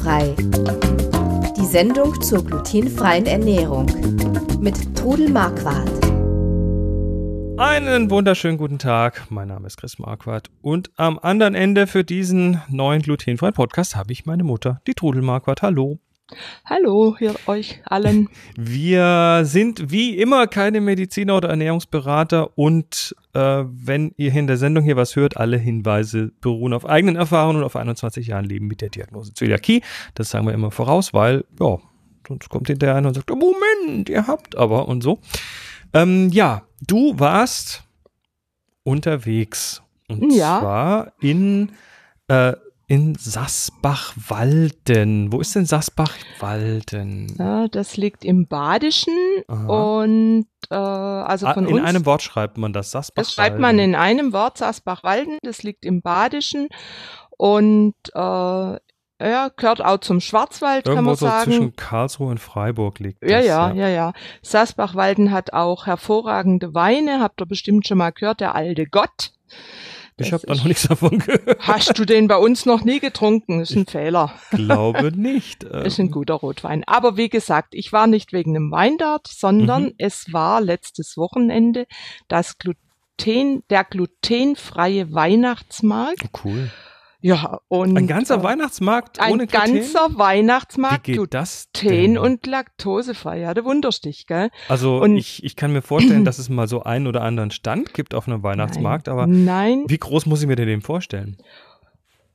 Glutenfrei. 0.00 0.34
Die 1.56 1.66
Sendung 1.66 2.20
zur 2.22 2.44
glutenfreien 2.44 3.26
Ernährung 3.26 3.86
mit 4.60 4.96
Trudel 4.96 5.28
Marquardt. 5.30 5.90
Einen 7.58 8.10
wunderschönen 8.10 8.56
guten 8.56 8.78
Tag. 8.78 9.26
Mein 9.30 9.48
Name 9.48 9.66
ist 9.66 9.76
Chris 9.76 9.98
Marquardt 9.98 10.48
und 10.62 10.90
am 10.96 11.18
anderen 11.18 11.54
Ende 11.54 11.86
für 11.86 12.04
diesen 12.04 12.62
neuen 12.68 13.02
glutenfreien 13.02 13.52
Podcast 13.52 13.96
habe 13.96 14.12
ich 14.12 14.24
meine 14.24 14.44
Mutter, 14.44 14.80
die 14.86 14.94
Trudel 14.94 15.22
Marquardt. 15.22 15.60
Hallo. 15.62 15.98
Hallo, 16.64 17.16
hier 17.18 17.34
euch 17.46 17.80
allen. 17.84 18.28
Wir 18.56 19.42
sind 19.44 19.90
wie 19.90 20.16
immer 20.16 20.46
keine 20.46 20.80
Mediziner 20.80 21.36
oder 21.36 21.48
Ernährungsberater 21.50 22.56
und 22.58 23.14
äh, 23.32 23.64
wenn 23.66 24.12
ihr 24.16 24.32
in 24.34 24.46
der 24.46 24.56
Sendung 24.56 24.84
hier 24.84 24.96
was 24.96 25.16
hört, 25.16 25.36
alle 25.36 25.56
Hinweise 25.56 26.32
beruhen 26.40 26.72
auf 26.72 26.86
eigenen 26.86 27.16
Erfahrungen 27.16 27.58
und 27.58 27.64
auf 27.64 27.76
21 27.76 28.28
Jahren 28.28 28.44
Leben 28.44 28.66
mit 28.66 28.80
der 28.80 28.90
Diagnose 28.90 29.34
Zöliakie. 29.34 29.82
Das 30.14 30.30
sagen 30.30 30.46
wir 30.46 30.54
immer 30.54 30.70
voraus, 30.70 31.12
weil, 31.12 31.44
ja, 31.60 31.78
sonst 32.26 32.48
kommt 32.48 32.68
hinterher 32.68 32.96
einer 32.96 33.08
und 33.08 33.14
sagt, 33.14 33.30
Moment, 33.30 34.08
ihr 34.08 34.26
habt 34.26 34.56
aber 34.56 34.88
und 34.88 35.02
so. 35.02 35.18
Ähm, 35.92 36.30
ja, 36.32 36.62
du 36.86 37.18
warst 37.18 37.82
unterwegs 38.84 39.82
und 40.08 40.32
Ja. 40.32 40.60
zwar 40.60 41.12
in 41.20 41.72
äh, 42.28 42.52
in 42.90 43.14
Sasbach-Walden. 43.14 45.32
Wo 45.32 45.40
ist 45.40 45.54
denn 45.54 45.64
Sasbach-Walden? 45.64 47.36
Ja, 47.38 47.68
das 47.68 47.96
liegt 47.96 48.24
im 48.24 48.48
Badischen 48.48 49.14
Aha. 49.46 50.00
und 50.02 50.46
äh, 50.70 50.74
also 50.74 51.46
Ah, 51.46 51.54
von 51.54 51.68
in 51.68 51.74
uns. 51.76 51.84
einem 51.84 52.04
Wort 52.04 52.22
schreibt 52.22 52.58
man 52.58 52.72
das, 52.72 52.90
Sasbach-Walden. 52.90 53.26
das 53.28 53.32
schreibt 53.32 53.60
man 53.60 53.78
in 53.78 53.94
einem 53.94 54.32
Wort, 54.32 54.58
Sasbach-Walden, 54.58 55.38
das 55.42 55.62
liegt 55.62 55.84
im 55.84 56.02
Badischen 56.02 56.66
und 57.38 57.94
äh, 58.12 58.76
ja, 59.22 59.50
gehört 59.54 59.84
auch 59.84 59.98
zum 59.98 60.20
Schwarzwald, 60.20 60.84
kann 60.84 60.94
Irgendwo 60.94 61.10
man 61.10 61.16
so 61.16 61.26
sagen. 61.26 61.44
zwischen 61.44 61.76
Karlsruhe 61.76 62.30
und 62.30 62.40
Freiburg 62.40 62.98
liegt 62.98 63.22
Ja, 63.22 63.36
das. 63.38 63.46
ja, 63.46 63.70
ja, 63.72 63.88
ja. 63.88 64.12
Sasbach-Walden 64.42 65.30
hat 65.30 65.52
auch 65.52 65.86
hervorragende 65.86 66.74
Weine, 66.74 67.20
habt 67.20 67.40
ihr 67.40 67.46
bestimmt 67.46 67.86
schon 67.86 67.98
mal 67.98 68.10
gehört, 68.10 68.40
der 68.40 68.56
alte 68.56 68.86
Gott. 68.86 69.30
Ich 70.20 70.32
habe 70.32 70.46
da 70.46 70.54
noch 70.54 70.64
nichts 70.64 70.86
davon 70.88 71.18
gehört. 71.18 71.58
Hast 71.60 71.98
du 71.98 72.04
den 72.04 72.28
bei 72.28 72.36
uns 72.36 72.66
noch 72.66 72.84
nie 72.84 73.00
getrunken? 73.00 73.58
Das 73.60 73.70
ist 73.70 73.76
ein 73.76 73.86
Fehler. 73.86 74.32
Glaube 74.50 75.12
nicht. 75.18 75.64
Ist 75.64 75.98
ein 75.98 76.06
Ähm, 76.06 76.12
guter 76.12 76.34
Rotwein. 76.34 76.84
Aber 76.86 77.16
wie 77.16 77.28
gesagt, 77.28 77.74
ich 77.74 77.92
war 77.92 78.06
nicht 78.06 78.32
wegen 78.32 78.56
einem 78.56 78.70
Wein 78.70 78.96
dort, 78.98 79.28
sondern 79.28 79.84
Mhm. 79.84 79.94
es 79.98 80.32
war 80.32 80.60
letztes 80.60 81.16
Wochenende 81.16 81.86
das 82.28 82.58
Gluten, 82.58 83.62
der 83.70 83.84
glutenfreie 83.84 85.12
Weihnachtsmarkt. 85.12 86.22
oh, 86.24 86.40
cool. 86.44 86.70
Ja, 87.22 87.60
und 87.68 87.96
Ein 87.98 88.06
ganzer 88.06 88.36
äh, 88.36 88.42
Weihnachtsmarkt 88.42 89.20
ein 89.20 89.32
ohne 89.32 89.46
Gluten? 89.46 89.72
ganzer 89.74 90.08
Wie 90.10 90.18
Weihnachtsmarkt 90.18 91.04
geht 91.04 91.34
das 91.34 91.68
Gluten 91.74 92.16
und 92.18 92.46
laktosefrei. 92.46 93.40
Ja, 93.40 93.52
der 93.54 93.64
Wunderstich, 93.64 94.26
gell? 94.26 94.50
Also 94.68 94.98
und- 94.98 95.16
ich, 95.16 95.44
ich 95.44 95.54
kann 95.56 95.72
mir 95.72 95.82
vorstellen, 95.82 96.24
dass 96.24 96.38
es 96.38 96.48
mal 96.48 96.66
so 96.68 96.82
einen 96.82 97.06
oder 97.06 97.22
anderen 97.22 97.50
Stand 97.50 97.92
gibt 97.94 98.14
auf 98.14 98.26
einem 98.26 98.42
Weihnachtsmarkt, 98.42 99.06
Nein. 99.06 99.12
aber 99.12 99.26
Nein. 99.26 99.84
wie 99.86 99.98
groß 99.98 100.26
muss 100.26 100.40
ich 100.40 100.48
mir 100.48 100.56
denn 100.56 100.68
den 100.68 100.80
vorstellen? 100.80 101.36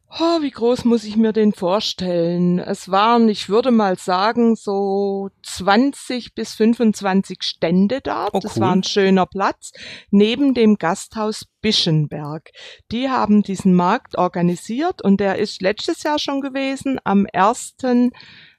Oh, 0.09 0.41
wie 0.41 0.51
groß 0.51 0.85
muss 0.85 1.03
ich 1.03 1.17
mir 1.17 1.33
den 1.33 1.51
vorstellen? 1.51 2.59
Es 2.59 2.89
waren, 2.89 3.27
ich 3.27 3.49
würde 3.49 3.71
mal 3.71 3.97
sagen, 3.97 4.55
so 4.55 5.29
20 5.43 6.35
bis 6.35 6.53
25 6.53 7.39
Stände 7.41 7.99
dort. 8.01 8.33
Oh, 8.33 8.39
Das 8.39 8.55
cool. 8.55 8.61
war 8.61 8.71
ein 8.71 8.83
schöner 8.83 9.25
Platz 9.25 9.71
neben 10.11 10.53
dem 10.53 10.75
Gasthaus 10.75 11.45
Bischenberg. 11.59 12.51
Die 12.91 13.09
haben 13.09 13.41
diesen 13.41 13.73
Markt 13.73 14.17
organisiert 14.17 15.01
und 15.01 15.19
der 15.19 15.37
ist 15.37 15.61
letztes 15.61 16.03
Jahr 16.03 16.19
schon 16.19 16.39
gewesen 16.39 16.97
am 17.03 17.25
ersten 17.25 18.11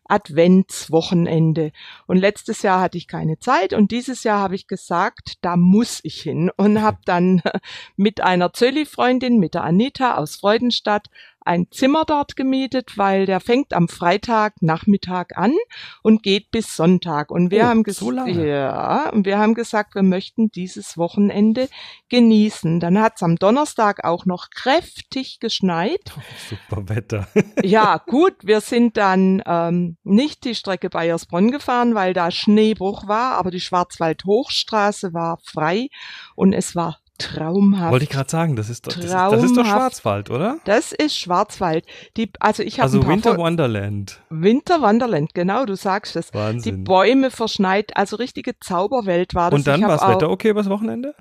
Adventswochenende. 0.08 1.72
Und 2.06 2.18
letztes 2.18 2.62
Jahr 2.62 2.80
hatte 2.80 2.98
ich 2.98 3.08
keine 3.08 3.38
Zeit 3.38 3.72
und 3.72 3.90
dieses 3.90 4.24
Jahr 4.24 4.40
habe 4.40 4.54
ich 4.54 4.66
gesagt, 4.66 5.34
da 5.40 5.56
muss 5.56 6.00
ich 6.02 6.20
hin 6.20 6.50
und 6.56 6.82
habe 6.82 6.98
dann 7.04 7.42
mit 7.96 8.20
einer 8.20 8.52
Zölli-Freundin, 8.52 9.38
mit 9.38 9.54
der 9.54 9.64
Anita 9.64 10.16
aus 10.16 10.36
Freudenstadt, 10.36 11.08
ein 11.46 11.70
Zimmer 11.70 12.04
dort 12.04 12.36
gemietet, 12.36 12.96
weil 12.96 13.26
der 13.26 13.40
fängt 13.40 13.72
am 13.72 13.88
Freitag 13.88 14.60
Nachmittag 14.60 15.36
an 15.36 15.54
und 16.02 16.22
geht 16.22 16.50
bis 16.50 16.74
Sonntag. 16.76 17.30
Und 17.30 17.50
wir 17.50 17.64
Oh, 17.64 17.66
haben 17.66 17.84
so 17.86 18.12
ja, 18.12 19.10
und 19.10 19.26
wir 19.26 19.38
haben 19.38 19.54
gesagt, 19.54 19.94
wir 19.94 20.02
möchten 20.02 20.50
dieses 20.50 20.98
Wochenende 20.98 21.68
genießen. 22.08 22.80
Dann 22.80 23.00
hat 23.00 23.14
es 23.16 23.22
am 23.22 23.36
Donnerstag 23.36 24.04
auch 24.04 24.26
noch 24.26 24.50
kräftig 24.50 25.38
geschneit. 25.40 26.12
Super 26.48 26.88
Wetter. 26.88 27.28
Ja, 27.62 28.02
gut, 28.06 28.34
wir 28.42 28.60
sind 28.60 28.96
dann 28.96 29.42
ähm, 29.46 29.96
nicht 30.04 30.44
die 30.44 30.54
Strecke 30.54 30.90
Bayersbronn 30.90 31.50
gefahren, 31.50 31.94
weil 31.94 32.12
da 32.12 32.30
Schneebruch 32.30 33.08
war, 33.08 33.32
aber 33.36 33.50
die 33.50 33.60
Schwarzwald-Hochstraße 33.60 35.12
war 35.12 35.38
frei 35.42 35.88
und 36.34 36.52
es 36.52 36.76
war 36.76 36.98
traumhaft. 37.18 37.92
Wollte 37.92 38.04
ich 38.04 38.10
gerade 38.10 38.30
sagen, 38.30 38.56
das 38.56 38.68
ist, 38.68 38.86
doch- 38.86 38.92
das, 38.94 39.04
ist, 39.04 39.12
das 39.12 39.42
ist 39.42 39.56
doch. 39.56 39.64
Schwarzwald, 39.66 40.30
oder? 40.30 40.58
das 40.64 40.92
ist 40.92 41.16
Schwarzwald. 41.18 41.84
Die, 42.16 42.30
also 42.40 42.62
ich 42.62 42.74
habe 42.80 42.84
Also 42.84 43.06
Winter 43.06 43.34
Fo- 43.34 43.38
Wonderland. 43.42 44.20
Winter 44.30 44.80
Wonderland, 44.82 45.34
genau, 45.34 45.64
du 45.66 45.74
sagst 45.76 46.16
es. 46.16 46.30
Die 46.30 46.38
Wahnsinn. 46.38 46.84
Bäume 46.84 47.30
verschneit, 47.30 47.96
also 47.96 48.16
richtige 48.16 48.58
Zauberwelt 48.60 49.34
war 49.34 49.50
das. 49.50 49.58
Und 49.60 49.66
dann 49.66 49.82
war 49.82 49.98
das 49.98 50.08
Wetter 50.08 50.30
okay 50.30 50.50
übers 50.50 50.68
Wochenende? 50.68 51.14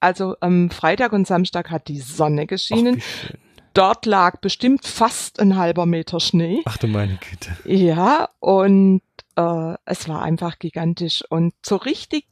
Also 0.00 0.34
am 0.40 0.70
Freitag 0.70 1.12
und 1.12 1.26
Samstag 1.26 1.70
hat 1.70 1.88
die 1.88 2.00
Sonne 2.00 2.42
Ach, 2.42 2.46
geschienen. 2.48 3.00
schön. 3.00 3.38
Dort 3.74 4.06
lag 4.06 4.40
bestimmt 4.40 4.84
fast 4.84 5.38
ein 5.38 5.56
halber 5.56 5.86
Meter 5.86 6.18
Schnee. 6.18 6.62
Ach 6.64 6.78
du 6.78 6.88
meine 6.88 7.18
Güte. 7.30 7.56
Ja, 7.64 8.28
und 8.40 9.02
äh, 9.36 9.74
es 9.84 10.08
war 10.08 10.22
einfach 10.22 10.58
gigantisch 10.58 11.22
und 11.28 11.54
so 11.64 11.76
richtig 11.76 12.24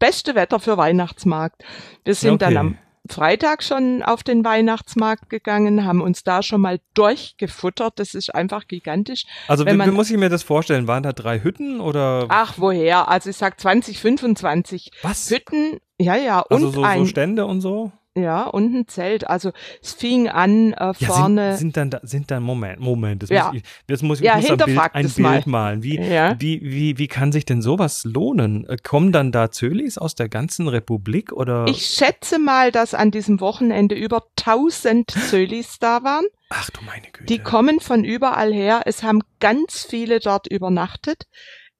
beste 0.00 0.34
Wetter 0.34 0.58
für 0.58 0.76
Weihnachtsmarkt. 0.76 1.62
Wir 2.04 2.16
sind 2.16 2.42
okay. 2.42 2.54
dann 2.54 2.56
am 2.56 2.78
Freitag 3.08 3.62
schon 3.62 4.02
auf 4.02 4.22
den 4.22 4.44
Weihnachtsmarkt 4.44 5.30
gegangen, 5.30 5.84
haben 5.84 6.00
uns 6.00 6.22
da 6.22 6.42
schon 6.42 6.60
mal 6.60 6.80
durchgefuttert. 6.94 7.98
Das 7.98 8.14
ist 8.14 8.34
einfach 8.34 8.66
gigantisch. 8.66 9.24
Also 9.48 9.64
Wenn 9.64 9.76
wie, 9.76 9.82
wie 9.82 9.86
man- 9.86 9.94
muss 9.94 10.10
ich 10.10 10.16
mir 10.16 10.28
das 10.28 10.42
vorstellen? 10.42 10.86
Waren 10.86 11.02
da 11.02 11.12
drei 11.12 11.40
Hütten 11.40 11.80
oder 11.80 12.26
Ach, 12.28 12.54
woher? 12.56 13.08
Also 13.08 13.30
ich 13.30 13.36
sag 13.36 13.60
20, 13.60 13.98
25 14.00 14.90
was? 15.02 15.30
Hütten. 15.30 15.78
Ja, 15.98 16.16
ja, 16.16 16.40
und 16.40 16.52
Also 16.56 16.70
so, 16.70 16.80
so 16.80 16.82
ein, 16.82 17.06
Stände 17.06 17.46
und 17.46 17.60
so? 17.60 17.92
Ja, 18.22 18.44
und 18.44 18.74
ein 18.74 18.88
Zelt. 18.88 19.28
Also 19.28 19.50
es 19.82 19.92
fing 19.94 20.28
an 20.28 20.72
äh, 20.72 20.92
Ja, 20.98 21.08
vorne. 21.08 21.50
sind, 21.56 21.58
sind 21.58 21.76
dann 21.76 21.90
da, 21.90 22.00
sind 22.02 22.30
dann 22.30 22.42
Moment, 22.42 22.80
Moment, 22.80 23.22
das 23.22 23.30
Ja. 23.30 23.46
muss 23.46 23.56
ich, 23.56 23.62
das 23.86 24.02
muss 24.02 24.18
ich 24.20 24.26
Ja, 24.26 24.36
muss 24.36 24.50
ein 24.50 24.56
Bild, 24.58 24.78
ein 24.94 25.02
Bild 25.04 25.18
mal. 25.18 25.42
malen. 25.46 25.82
Wie, 25.82 25.98
Ja. 26.00 26.36
wie, 26.38 26.60
wie, 26.62 26.98
wie 26.98 27.08
kann 27.08 27.32
sich 27.32 27.44
denn 27.44 27.62
sowas 27.62 28.04
lohnen? 28.04 28.68
Äh, 28.68 28.76
Kommen 28.82 29.12
dann 29.12 29.32
da 29.32 29.50
Zölis 29.50 29.98
aus 29.98 30.14
der 30.14 30.28
ganzen 30.28 30.68
Republik 30.68 31.32
oder? 31.32 31.66
ich 31.68 31.86
schätze 31.86 32.38
mal, 32.38 32.72
dass 32.72 32.94
an 32.94 33.10
diesem 33.10 33.40
Wochenende 33.40 33.94
über 33.94 34.22
1000 34.38 35.10
Zölis 35.10 35.78
da 35.78 36.02
waren. 36.02 36.26
Ach 36.50 36.70
du 36.70 36.82
meine 36.84 37.06
Güte. 37.12 37.24
Die 37.26 37.38
kommen 37.38 37.80
von 37.80 38.04
überall 38.04 38.52
her. 38.52 38.82
Es 38.86 39.02
haben 39.02 39.20
ganz 39.38 39.86
viele 39.88 40.18
dort 40.20 40.46
übernachtet 40.48 41.24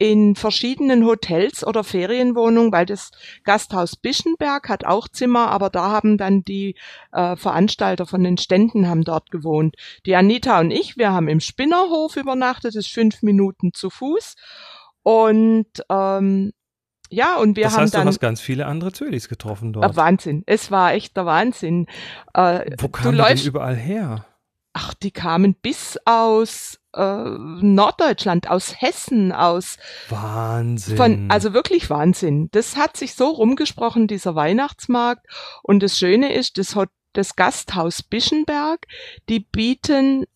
in 0.01 0.35
verschiedenen 0.35 1.05
Hotels 1.05 1.65
oder 1.65 1.85
Ferienwohnungen, 1.85 2.73
weil 2.73 2.87
das 2.87 3.11
Gasthaus 3.45 3.97
Bischenberg 3.97 4.71
hat 4.71 4.87
auch 4.87 5.09
Zimmer, 5.09 5.51
aber 5.51 5.69
da 5.69 5.91
haben 5.91 6.17
dann 6.17 6.43
die 6.43 6.75
äh, 7.13 7.37
Veranstalter 7.37 8.07
von 8.07 8.25
den 8.25 8.39
Ständen 8.39 8.89
haben 8.89 9.03
dort 9.03 9.31
gewohnt. 9.31 9.77
Die 10.07 10.17
Anita 10.17 10.59
und 10.59 10.71
ich, 10.71 10.97
wir 10.97 11.13
haben 11.13 11.29
im 11.29 11.41
Spinnerhof 11.41 12.17
übernachtet, 12.17 12.75
das 12.75 12.87
ist 12.87 12.95
fünf 12.95 13.21
Minuten 13.21 13.75
zu 13.75 13.91
Fuß. 13.91 14.37
Und 15.03 15.69
ähm, 15.91 16.53
ja, 17.11 17.37
und 17.37 17.57
wir 17.57 17.65
das 17.65 17.75
haben 17.75 17.83
heißt, 17.83 17.93
du 17.93 17.99
dann 17.99 18.09
hast 18.09 18.21
ganz 18.21 18.41
viele 18.41 18.65
andere 18.65 18.93
Zölis 18.93 19.29
getroffen 19.29 19.75
dort. 19.75 19.97
Wahnsinn. 19.97 20.45
Es 20.47 20.71
war 20.71 20.95
echt 20.95 21.15
der 21.15 21.27
Wahnsinn. 21.27 21.89
Äh, 22.33 22.71
Wo 22.79 22.87
du 22.87 22.89
kamen 22.89 23.13
die 23.13 23.19
denn 23.19 23.27
läufst 23.27 23.47
überall 23.47 23.77
her? 23.77 24.25
Ach, 24.73 24.95
die 24.95 25.11
kamen 25.11 25.55
bis 25.55 25.99
aus 26.05 26.79
äh, 26.95 27.01
Norddeutschland, 27.03 28.49
aus 28.49 28.81
Hessen, 28.81 29.33
aus 29.33 29.79
Wahnsinn. 30.09 30.97
von, 30.97 31.31
also 31.31 31.53
wirklich 31.53 31.91
Wahnsinn. 31.91 32.49
Das 32.53 32.77
hat 32.77 32.97
sich 32.97 33.15
so 33.15 33.29
rumgesprochen, 33.29 34.07
dieser 34.07 34.35
Weihnachtsmarkt. 34.35 35.27
Und 35.63 35.83
das 35.83 35.99
Schöne 35.99 36.33
ist, 36.33 36.57
das, 36.59 36.77
Hot- 36.77 36.91
das 37.13 37.35
Gasthaus 37.35 38.03
Bischenberg, 38.05 38.87
die 39.29 39.41
bieten 39.41 40.27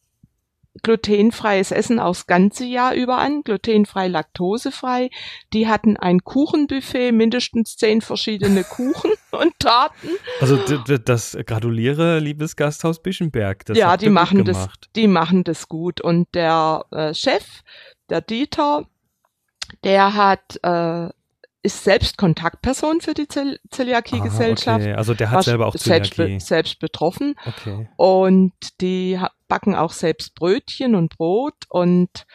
glutenfreies 0.82 1.70
Essen 1.70 2.00
aufs 2.00 2.26
ganze 2.26 2.64
Jahr 2.64 2.94
über 2.94 3.18
an, 3.18 3.42
glutenfrei, 3.42 4.08
laktosefrei. 4.08 5.10
Die 5.52 5.68
hatten 5.68 5.96
ein 5.96 6.24
Kuchenbuffet, 6.24 7.12
mindestens 7.12 7.76
zehn 7.76 8.00
verschiedene 8.00 8.64
Kuchen 8.68 9.12
und 9.30 9.58
Taten. 9.58 10.08
Also 10.40 10.56
das 10.56 11.36
gratuliere, 11.46 12.18
liebes 12.18 12.56
Gasthaus 12.56 13.02
Bischenberg. 13.02 13.64
Das 13.66 13.78
ja, 13.78 13.96
die 13.96 14.10
machen 14.10 14.44
das, 14.44 14.68
die 14.96 15.06
machen 15.06 15.44
das 15.44 15.68
gut. 15.68 16.00
Und 16.00 16.34
der 16.34 16.84
äh, 16.90 17.14
Chef, 17.14 17.62
der 18.10 18.20
Dieter, 18.20 18.86
der 19.84 20.14
hat 20.14 20.58
äh, 20.62 21.08
ist 21.64 21.82
selbst 21.82 22.18
Kontaktperson 22.18 23.00
für 23.00 23.14
die 23.14 23.26
Zell 23.26 23.58
Zöliakie-Gesellschaft. 23.70 24.82
Okay. 24.82 24.92
Also 24.92 25.14
der 25.14 25.30
hat 25.30 25.44
selber 25.44 25.66
auch 25.66 25.74
selbst, 25.74 26.16
be 26.16 26.38
selbst 26.38 26.78
betroffen. 26.78 27.34
Okay. 27.46 27.88
Und 27.96 28.52
die 28.82 29.18
backen 29.48 29.74
auch 29.74 29.92
selbst 29.92 30.34
Brötchen 30.34 30.94
und 30.94 31.16
Brot. 31.16 31.54
Und 31.70 32.26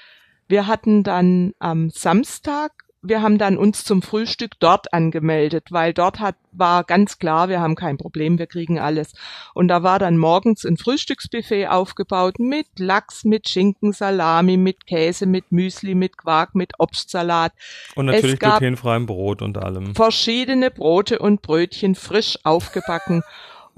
wir 0.48 0.66
hatten 0.66 1.04
dann 1.04 1.54
am 1.60 1.92
Samstag, 1.92 2.72
wir 3.02 3.22
haben 3.22 3.38
dann 3.38 3.58
uns 3.58 3.84
zum 3.86 4.02
Frühstück 4.02 4.60
dort 4.60 4.92
angemeldet, 4.94 5.68
weil 5.72 5.94
dort 5.94 6.20
hat, 6.20 6.36
war 6.52 6.84
ganz 6.84 7.18
klar, 7.18 7.48
wir 7.48 7.62
haben 7.62 7.76
kein 7.76 7.98
Problem, 7.98 8.38
wir 8.38 8.48
kriegen 8.48 8.78
alles. 8.78 9.14
Und 9.54 9.70
da 9.70 9.84
war 9.84 10.00
dann 10.00 10.18
morgens 10.18 10.66
ein 10.66 10.76
Frühstücksbuffet 10.78 11.68
aufgebaut 11.68 12.40
mit 12.40 12.68
Lachs, 12.78 13.24
mit 13.24 13.48
Schinken, 13.48 13.94
Salami, 13.94 14.58
mit 14.58 14.86
Käse, 14.86 15.26
mit 15.28 15.52
Müsli, 15.52 15.96
mit 15.96 16.18
Quark, 16.18 16.56
mit 16.56 16.74
Obstsalat. 16.78 17.54
Und 17.96 18.08
natürlich 18.08 18.34
Es 18.34 18.40
gab- 18.40 18.60
glutenfreiem 18.60 19.06
Brot 19.06 19.42
und 19.42 19.58
allem. 19.58 19.96
verschiedene 19.96 20.70
Brote 20.70 21.20
und 21.20 21.42
Brötchen 21.42 21.96
frisch 21.96 22.38
aufgebacken. 22.44 23.24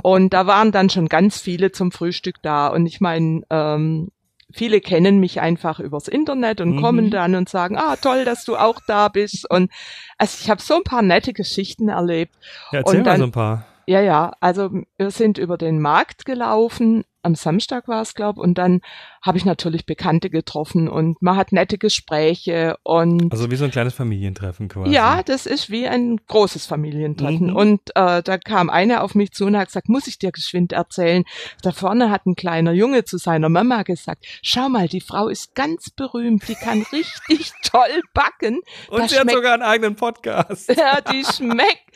Und 0.01 0.33
da 0.33 0.47
waren 0.47 0.71
dann 0.71 0.89
schon 0.89 1.07
ganz 1.09 1.39
viele 1.39 1.71
zum 1.71 1.91
Frühstück 1.91 2.37
da. 2.41 2.69
Und 2.69 2.87
ich 2.87 3.01
meine, 3.01 3.43
ähm, 3.51 4.09
viele 4.53 4.81
kennen 4.81 5.19
mich 5.19 5.41
einfach 5.41 5.79
übers 5.79 6.07
Internet 6.07 6.61
und 6.61 6.75
Mhm. 6.75 6.81
kommen 6.81 7.09
dann 7.11 7.35
und 7.35 7.49
sagen, 7.49 7.77
ah, 7.77 7.95
toll, 7.95 8.25
dass 8.25 8.45
du 8.45 8.55
auch 8.57 8.79
da 8.87 9.07
bist. 9.07 9.49
Und 9.49 9.71
also 10.17 10.37
ich 10.41 10.49
habe 10.49 10.61
so 10.61 10.75
ein 10.75 10.83
paar 10.83 11.01
nette 11.01 11.33
Geschichten 11.33 11.89
erlebt. 11.89 12.33
Ja, 12.71 12.79
erzähl 12.79 12.99
und 12.99 13.05
mal 13.05 13.11
dann- 13.11 13.19
so 13.19 13.25
ein 13.25 13.31
paar. 13.31 13.65
Ja, 13.87 13.99
ja, 13.99 14.33
also 14.39 14.69
wir 14.97 15.11
sind 15.11 15.37
über 15.37 15.57
den 15.57 15.81
Markt 15.81 16.25
gelaufen, 16.25 17.03
am 17.23 17.35
Samstag 17.35 17.87
war 17.87 18.01
es, 18.01 18.15
glaube 18.15 18.41
und 18.41 18.57
dann 18.57 18.81
habe 19.21 19.37
ich 19.37 19.45
natürlich 19.45 19.85
Bekannte 19.85 20.29
getroffen 20.29 20.89
und 20.89 21.21
man 21.21 21.35
hat 21.37 21.51
nette 21.51 21.77
Gespräche 21.77 22.77
und 22.83 23.31
Also 23.31 23.51
wie 23.51 23.55
so 23.55 23.65
ein 23.65 23.71
kleines 23.71 23.93
Familientreffen 23.93 24.67
quasi. 24.67 24.91
ja, 24.91 25.21
das 25.23 25.45
ist 25.45 25.69
wie 25.69 25.87
ein 25.87 26.17
großes 26.27 26.65
Familientreffen. 26.65 27.47
Mhm. 27.51 27.55
Und 27.55 27.81
äh, 27.95 28.23
da 28.23 28.37
kam 28.37 28.69
einer 28.69 29.03
auf 29.03 29.13
mich 29.15 29.31
zu 29.31 29.45
und 29.45 29.55
hat 29.57 29.67
gesagt, 29.67 29.89
muss 29.89 30.07
ich 30.07 30.17
dir 30.17 30.31
geschwind 30.31 30.71
erzählen. 30.73 31.23
Da 31.61 31.71
vorne 31.71 32.09
hat 32.09 32.25
ein 32.25 32.35
kleiner 32.35 32.71
Junge 32.71 33.03
zu 33.03 33.17
seiner 33.17 33.49
Mama 33.49 33.83
gesagt, 33.83 34.25
schau 34.41 34.69
mal, 34.69 34.87
die 34.87 35.01
Frau 35.01 35.27
ist 35.27 35.53
ganz 35.55 35.89
berühmt, 35.91 36.47
die 36.47 36.55
kann 36.55 36.81
richtig 36.91 37.51
toll 37.63 38.01
backen. 38.13 38.61
Und 38.89 38.99
Das 39.01 39.11
sie 39.11 39.17
hat 39.17 39.23
schmeckt- 39.23 39.35
sogar 39.37 39.53
einen 39.53 39.63
eigenen 39.63 39.95
Podcast. 39.95 40.69
Ja, 40.81 40.99
die 41.01 41.23
schmeckt, 41.23 41.91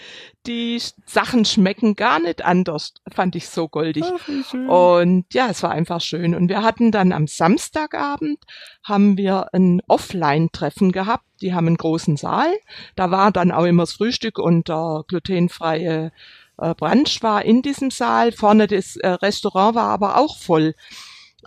die 0.46 0.80
Sachen 1.06 1.44
schmecken 1.46 1.96
gar 1.96 2.20
nicht 2.20 2.44
anders. 2.46 2.94
Fand 3.12 3.36
ich 3.36 3.50
so 3.50 3.68
goldig. 3.68 4.04
Ach, 4.06 4.28
wie 4.28 4.44
schön. 4.44 4.70
Und 5.16 5.34
ja, 5.34 5.48
es 5.50 5.64
war 5.64 5.72
einfach 5.72 6.02
schön. 6.02 6.36
Und 6.36 6.50
wir 6.50 6.62
hatten 6.62 6.92
dann 6.92 7.14
am 7.14 7.28
Samstagabend 7.28 8.38
haben 8.84 9.18
wir 9.18 9.54
ein 9.54 9.82
Offline-Treffen 9.88 10.92
gehabt. 10.92 11.24
Die 11.42 11.54
haben 11.54 11.68
einen 11.68 11.78
großen 11.78 12.18
Saal. 12.18 12.54
Da 12.98 13.12
war 13.12 13.32
dann 13.32 13.54
auch 13.54 13.64
immer 13.64 13.84
das 13.84 13.94
Frühstück 13.94 14.38
und 14.38 14.68
der 14.68 15.06
glutenfreie 15.08 16.12
äh, 16.58 16.76
Brunch 16.76 17.24
war 17.24 17.46
in 17.46 17.62
diesem 17.62 17.92
Saal. 17.92 18.34
Vorne 18.34 18.68
das 18.68 18.98
äh, 18.98 19.08
Restaurant 19.08 19.76
war 19.76 19.88
aber 19.88 20.18
auch 20.18 20.38
voll. 20.38 20.76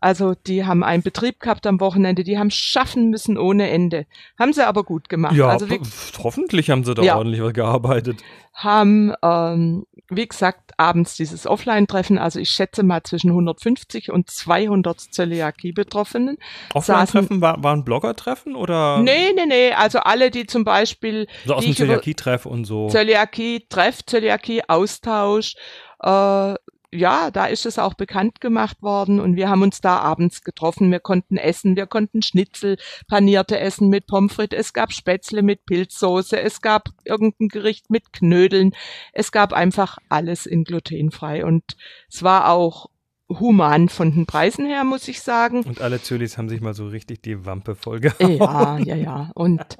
Also 0.00 0.34
die 0.34 0.64
haben 0.64 0.82
einen 0.84 1.02
Betrieb 1.02 1.40
gehabt 1.40 1.66
am 1.66 1.80
Wochenende, 1.80 2.24
die 2.24 2.38
haben 2.38 2.50
schaffen 2.50 3.10
müssen 3.10 3.36
ohne 3.38 3.68
Ende. 3.70 4.06
Haben 4.38 4.52
sie 4.52 4.66
aber 4.66 4.84
gut 4.84 5.08
gemacht. 5.08 5.34
ja, 5.34 5.48
also 5.48 5.66
pf, 5.66 6.18
hoffentlich 6.22 6.70
haben 6.70 6.84
sie 6.84 6.94
da 6.94 7.02
Ja. 7.02 7.16
ordentlich 7.16 7.42
was 7.42 7.52
gearbeitet. 7.52 8.20
haben, 8.54 9.12
ähm, 9.22 9.86
wie 10.10 10.26
gesagt, 10.26 10.72
abends 10.78 11.14
dieses 11.16 11.46
Offline-Treffen, 11.46 12.18
also 12.18 12.40
ich 12.40 12.50
schätze 12.50 12.82
mal 12.82 13.02
zwischen 13.04 13.30
150 13.30 14.10
und 14.10 14.30
200 14.30 14.98
Zöliakie-Betroffenen. 15.00 16.38
Offline-Treffen 16.74 17.40
war, 17.40 17.62
waren 17.62 17.84
Blogger-Treffen 17.84 18.56
oder 18.56 18.98
Nee, 19.00 19.32
nee, 19.34 19.46
nee, 19.46 19.72
also 19.72 20.00
alle, 20.00 20.30
die 20.30 20.46
zum 20.46 20.64
Beispiel 20.64 21.26
so 21.44 21.54
aus 21.54 21.64
dem 21.64 21.74
Zöliakie-Treff 21.76 22.46
und 22.46 22.64
so? 22.64 22.88
Zöliakie, 22.88 23.66
Treff, 23.68 24.04
Zöliakie, 24.04 24.62
Austausch, 24.66 25.54
äh, 26.02 26.54
ja, 26.92 27.30
da 27.30 27.46
ist 27.46 27.66
es 27.66 27.78
auch 27.78 27.94
bekannt 27.94 28.40
gemacht 28.40 28.82
worden 28.82 29.20
und 29.20 29.36
wir 29.36 29.50
haben 29.50 29.62
uns 29.62 29.80
da 29.80 29.98
abends 29.98 30.42
getroffen. 30.42 30.90
Wir 30.90 31.00
konnten 31.00 31.36
essen, 31.36 31.76
wir 31.76 31.86
konnten 31.86 32.22
Schnitzel, 32.22 32.78
panierte 33.08 33.58
essen 33.58 33.88
mit 33.88 34.06
Pommes 34.06 34.32
frites, 34.32 34.58
es 34.58 34.72
gab 34.72 34.92
Spätzle 34.92 35.42
mit 35.42 35.66
Pilzsoße, 35.66 36.40
es 36.40 36.62
gab 36.62 36.88
irgendein 37.04 37.48
Gericht 37.48 37.90
mit 37.90 38.12
Knödeln. 38.12 38.74
Es 39.12 39.32
gab 39.32 39.52
einfach 39.52 39.98
alles 40.08 40.46
in 40.46 40.64
glutenfrei 40.64 41.44
und 41.44 41.76
es 42.10 42.22
war 42.22 42.50
auch 42.50 42.88
human 43.28 43.90
von 43.90 44.12
den 44.12 44.26
Preisen 44.26 44.64
her, 44.66 44.84
muss 44.84 45.08
ich 45.08 45.20
sagen. 45.20 45.62
Und 45.64 45.82
alle 45.82 46.00
Zölis 46.00 46.38
haben 46.38 46.48
sich 46.48 46.62
mal 46.62 46.74
so 46.74 46.88
richtig 46.88 47.20
die 47.20 47.44
Wampe 47.44 47.74
voll 47.74 48.00
gehauen. 48.00 48.38
Ja, 48.38 48.78
ja, 48.78 48.96
ja. 48.96 49.30
Und 49.34 49.76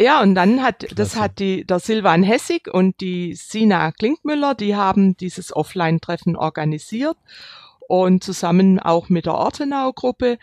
ja, 0.00 0.22
und 0.22 0.34
dann 0.34 0.62
hat, 0.62 0.82
das 0.82 1.12
Klasse. 1.12 1.20
hat 1.20 1.38
die, 1.38 1.64
der 1.64 1.80
Silvan 1.80 2.22
Hessig 2.22 2.68
und 2.72 3.00
die 3.00 3.34
Sina 3.34 3.90
Klinkmüller, 3.92 4.54
die 4.54 4.76
haben 4.76 5.16
dieses 5.16 5.54
Offline-Treffen 5.54 6.36
organisiert 6.36 7.16
und 7.88 8.22
zusammen 8.22 8.78
auch 8.78 9.08
mit 9.08 9.26
der 9.26 9.34
Ortenau-Gruppe. 9.34 10.38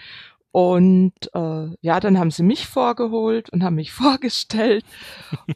Und 0.52 1.14
äh, 1.34 1.68
ja, 1.82 2.00
dann 2.00 2.18
haben 2.18 2.32
sie 2.32 2.44
mich 2.44 2.66
vorgeholt 2.66 3.50
und 3.50 3.62
haben 3.64 3.76
mich 3.76 3.92
vorgestellt 3.94 4.86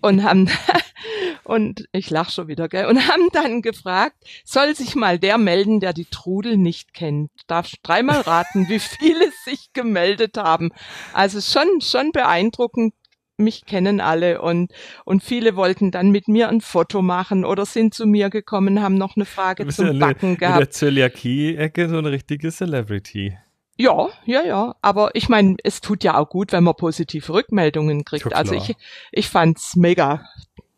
und 0.02 0.24
haben 0.24 0.50
und 1.44 1.88
ich 1.94 2.10
lach 2.10 2.30
schon 2.32 2.50
wieder, 2.50 2.68
gell, 2.68 2.86
und 2.86 3.08
haben 3.08 3.30
dann 3.32 3.62
gefragt, 3.62 4.18
soll 4.44 4.76
sich 4.76 4.96
mal 4.96 5.18
der 5.18 5.38
melden, 5.38 5.80
der 5.80 5.94
die 5.94 6.06
Trudel 6.06 6.58
nicht 6.58 6.94
kennt. 6.94 7.32
Darf 7.48 7.72
dreimal 7.82 8.22
raten, 8.22 8.68
wie 8.68 8.80
viele 9.00 9.32
sich 9.46 9.72
gemeldet 9.74 10.38
haben. 10.38 10.72
Also 11.14 11.40
schon 11.42 11.82
schon 11.82 12.12
beeindruckend. 12.12 12.94
Mich 13.40 13.66
kennen 13.66 14.02
alle 14.02 14.42
und 14.42 14.72
und 15.06 15.24
viele 15.24 15.56
wollten 15.56 15.92
dann 15.92 16.12
mit 16.12 16.28
mir 16.28 16.50
ein 16.50 16.62
Foto 16.62 17.02
machen 17.02 17.46
oder 17.46 17.66
sind 17.66 17.94
zu 17.94 18.06
mir 18.06 18.30
gekommen, 18.30 18.82
haben 18.82 18.96
noch 18.96 19.16
eine 19.16 19.26
Frage 19.26 19.68
zum 19.68 19.86
ja 19.86 19.92
in 19.92 20.00
Backen 20.00 20.30
in 20.32 20.38
gehabt. 20.38 20.60
der 20.60 20.70
Zöliakie-Ecke 20.70 21.90
so 21.90 21.98
eine 21.98 22.12
richtige 22.12 22.52
Celebrity. 22.52 23.38
Ja, 23.78 24.10
ja, 24.26 24.44
ja. 24.44 24.76
Aber 24.82 25.12
ich 25.16 25.30
meine, 25.30 25.56
es 25.64 25.80
tut 25.80 26.04
ja 26.04 26.18
auch 26.18 26.30
gut, 26.30 26.52
wenn 26.52 26.66
man 26.66 26.76
positive 26.76 27.34
Rückmeldungen 27.34 28.04
kriegt. 28.04 28.26
Ja, 28.26 28.32
also 28.32 28.54
ich, 28.54 28.76
ich 29.12 29.30
fand's 29.30 29.78
mega 29.78 30.22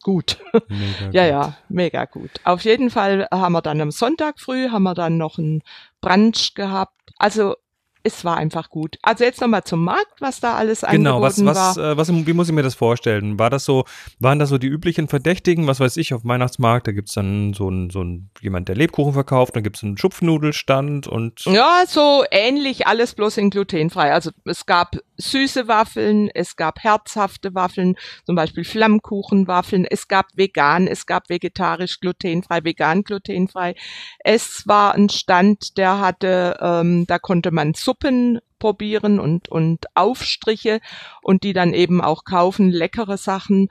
gut. 0.04 0.38
Mega 0.70 1.10
Ja, 1.12 1.24
gut. 1.24 1.32
ja, 1.32 1.58
mega 1.68 2.06
gut. 2.06 2.30
Auf 2.44 2.62
jeden 2.62 2.92
Fall 2.92 3.28
haben 3.32 3.54
wir 3.54 3.62
dann 3.64 3.82
am 3.82 3.90
Sonntag 3.90 4.40
früh, 4.40 4.70
haben 4.70 4.84
wir 4.84 4.94
dann 4.94 5.18
noch 5.18 5.40
einen 5.40 5.64
Brunch 6.00 6.54
gehabt. 6.54 6.94
Also 7.18 7.56
es 8.04 8.26
war 8.26 8.38
einfach 8.38 8.70
gut. 8.70 8.98
Also 9.02 9.24
jetzt 9.24 9.42
nochmal 9.42 9.64
zum 9.64 9.84
Markt, 9.84 10.20
was 10.20 10.40
da 10.40 10.56
alles 10.56 10.82
Genau, 10.82 11.22
was, 11.22 11.38
angeboten 11.40 11.58
was, 11.58 11.78
war. 11.78 11.92
äh, 11.92 11.98
was, 11.98 12.10
wie 12.12 12.34
muss 12.34 12.50
ich 12.50 12.56
mir 12.56 12.64
das 12.64 12.76
vorstellen? 12.76 13.38
War 13.40 13.50
das 13.50 13.66
so, 13.66 13.86
waren 14.20 14.40
das 14.40 14.50
so 14.50 14.58
die 14.58 14.68
üblichen 14.68 15.08
Verdächtigen, 15.08 15.68
was 15.68 15.80
weiß 15.80 15.98
ich, 15.98 16.14
auf 16.14 16.26
Weihnachtsmarkt, 16.26 16.88
da 16.88 16.92
gibt's 16.92 17.14
dann 17.14 17.54
so 17.54 17.70
ein, 17.70 17.90
so 17.90 18.04
ein, 18.04 18.30
jemand, 18.42 18.68
der 18.70 18.76
Lebkuchen 18.76 19.14
verkauft, 19.14 19.56
dann 19.56 19.64
gibt's 19.64 19.84
einen 19.84 19.98
Schupfnudelstand 19.98 21.08
und 21.08 21.42
Ja, 21.46 21.84
so 21.88 22.24
ähnlich, 22.32 22.88
alles 22.88 23.14
bloß 23.16 23.38
in 23.38 23.50
glutenfrei. 23.50 24.14
Also 24.14 24.32
es 24.46 24.66
gab 24.66 24.96
süße 25.18 25.68
Waffeln, 25.68 26.30
es 26.34 26.56
gab 26.56 26.80
herzhafte 26.84 27.54
Waffeln, 27.54 27.96
zum 28.26 28.36
Beispiel 28.36 28.64
Flammkuchenwaffeln, 28.64 29.86
es 29.86 30.08
gab 30.08 30.28
vegan, 30.36 30.88
es 30.88 31.06
gab 31.06 31.30
vegetarisch 31.30 32.00
glutenfrei, 32.00 32.64
vegan 32.64 33.04
glutenfrei. 33.04 33.76
Es 34.20 34.64
war 34.66 34.96
ein 34.96 35.10
Stand, 35.10 35.78
der 35.78 36.00
hatte, 36.00 36.58
ähm, 36.62 37.06
da 37.08 37.20
konnte 37.20 37.52
man 37.52 37.74
Suppen 37.92 38.40
probieren 38.58 39.20
und, 39.20 39.50
und 39.50 39.86
Aufstriche 39.96 40.80
und 41.22 41.44
die 41.44 41.52
dann 41.54 41.74
eben 41.74 42.02
auch 42.02 42.24
kaufen, 42.24 42.70
leckere 42.70 43.18
Sachen. 43.18 43.68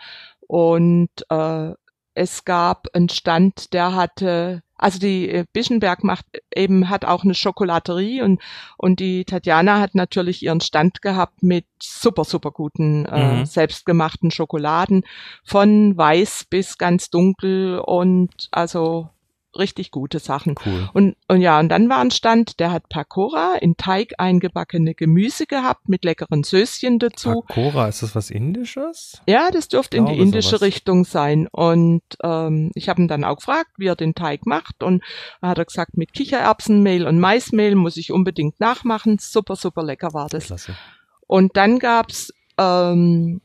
Und 0.47 1.09
äh, 1.31 1.73
es 2.13 2.45
gab 2.45 2.89
einen 2.93 3.09
Stand, 3.09 3.73
der 3.73 3.95
hatte, 3.95 4.63
also 4.77 4.99
die 4.99 5.31
äh, 5.31 5.45
Bischenberg 5.55 6.05
macht 6.05 6.27
eben, 6.55 6.91
hat 6.91 7.07
auch 7.07 7.25
eine 7.25 7.35
Schokolaterie 7.35 8.21
und, 8.21 8.43
und 8.77 9.01
die 9.01 9.25
Tatjana 9.25 9.81
hat 9.81 9.95
natürlich 9.95 10.43
ihren 10.43 10.61
Stand 10.61 11.01
gehabt 11.01 11.43
mit 11.43 11.65
super, 11.81 12.25
super 12.25 12.51
guten, 12.51 13.07
äh, 13.07 13.37
Mhm. 13.37 13.47
selbstgemachten 13.47 14.31
Schokoladen 14.31 15.05
von 15.45 15.97
weiß 15.97 16.47
bis 16.51 16.77
ganz 16.77 17.09
dunkel 17.09 17.79
und 17.79 18.49
also 18.51 19.09
richtig 19.59 19.91
gute 19.91 20.19
Sachen. 20.19 20.55
cool. 20.65 20.89
Und, 20.93 21.17
und 21.29 21.41
ja, 21.41 21.59
und 21.59 21.69
dann 21.69 21.89
war 21.89 21.99
ein 21.99 22.11
Stand, 22.11 22.61
der 22.61 22.73
hat 22.73 22.89
Pakora 22.89 23.57
in 23.61 23.77
Teig 23.77 24.15
eingebackene 24.19 24.95
Gemüse 24.95 25.47
gehabt 25.47 25.89
mit 25.89 26.05
leckeren 26.05 26.43
Söschen 26.43 26.99
dazu. 26.99 27.43
Pakora, 27.47 27.89
ist 27.89 28.03
das 28.03 28.15
was 28.15 28.31
Indisches? 28.31 29.21
Ja, 29.27 29.51
das 29.51 29.69
dürfte 29.69 29.97
in 29.97 30.07
die 30.07 30.19
indische 30.19 30.51
sowas. 30.51 30.63
Richtung 30.63 31.05
sein. 31.05 31.49
Und 31.51 32.03
ähm, 32.23 32.71
ich 32.75 32.89
habe 32.89 33.03
ihn 33.03 33.09
dann 33.09 33.25
auch 33.25 33.37
gefragt, 33.37 33.71
wie 33.77 33.87
er 33.87 33.97
den 33.97 34.15
Teig 34.15 34.47
macht. 34.47 34.83
Und 34.83 35.03
da 35.41 35.49
hat 35.49 35.59
er 35.59 35.65
gesagt, 35.65 35.97
mit 35.97 36.13
Kichererbsenmehl 36.13 37.07
und 37.07 37.19
Maismehl 37.19 37.75
muss 37.75 37.97
ich 37.97 38.13
unbedingt 38.13 38.61
nachmachen. 38.61 39.19
Super, 39.19 39.57
super 39.57 39.83
lecker 39.83 40.15
war 40.15 40.29
das. 40.29 40.47
Klasse. 40.47 40.77
Und 41.27 41.57
dann 41.57 41.79
gab's 41.79 42.33
ähm, 42.59 43.41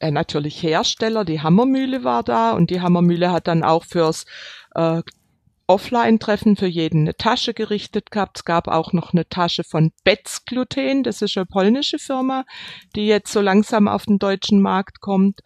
äh, 0.00 0.10
natürlich 0.10 0.62
Hersteller, 0.62 1.24
die 1.24 1.40
Hammermühle 1.40 2.04
war 2.04 2.22
da 2.22 2.52
und 2.52 2.70
die 2.70 2.80
Hammermühle 2.80 3.32
hat 3.32 3.48
dann 3.48 3.62
auch 3.62 3.84
fürs 3.84 4.26
äh, 4.74 5.02
Offline-Treffen 5.66 6.56
für 6.56 6.66
jeden 6.66 7.02
eine 7.02 7.16
Tasche 7.16 7.54
gerichtet 7.54 8.10
gehabt. 8.10 8.38
Es 8.38 8.44
gab 8.44 8.68
auch 8.68 8.92
noch 8.92 9.12
eine 9.12 9.28
Tasche 9.28 9.64
von 9.64 9.92
Betz 10.04 10.44
Gluten, 10.44 11.02
das 11.02 11.22
ist 11.22 11.36
eine 11.36 11.46
polnische 11.46 11.98
Firma, 11.98 12.44
die 12.94 13.06
jetzt 13.06 13.32
so 13.32 13.40
langsam 13.40 13.88
auf 13.88 14.04
den 14.04 14.18
deutschen 14.18 14.60
Markt 14.60 15.00
kommt. 15.00 15.40